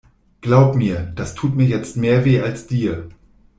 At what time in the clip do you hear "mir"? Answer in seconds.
0.75-1.13, 1.55-1.67